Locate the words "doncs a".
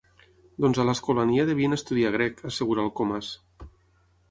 0.63-0.85